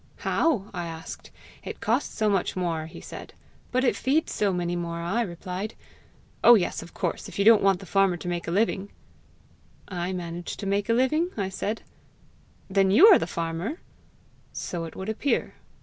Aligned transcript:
'How?' 0.17 0.65
I 0.73 0.87
asked. 0.87 1.29
'It 1.63 1.79
costs 1.79 2.15
so 2.17 2.27
much 2.27 2.55
more,' 2.55 2.87
he 2.87 2.99
said. 3.01 3.35
'But 3.71 3.83
it 3.83 3.95
feeds 3.95 4.33
so 4.33 4.51
many 4.51 4.75
more!' 4.75 4.97
I 4.99 5.21
replied. 5.21 5.75
'Oh 6.43 6.55
yes, 6.55 6.81
of 6.81 6.95
course, 6.95 7.29
if 7.29 7.37
you 7.37 7.45
don't 7.45 7.61
want 7.61 7.79
the 7.79 7.85
farmer 7.85 8.17
to 8.17 8.27
make 8.27 8.47
a 8.47 8.49
living!' 8.51 8.89
'I 9.89 10.13
manage 10.13 10.57
to 10.57 10.65
make 10.65 10.89
a 10.89 10.93
living,' 10.93 11.29
I 11.37 11.49
said. 11.49 11.83
'Then 12.67 12.89
you 12.89 13.05
are 13.13 13.19
the 13.19 13.27
farmer?' 13.27 13.79
'So 14.53 14.85
it 14.85 14.95
would 14.95 15.07
appear.' 15.07 15.53